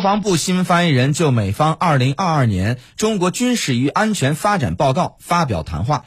[0.00, 5.98] 国防部新闻发言人就美方二零二二年中国军事与安全发展报告发表谈话。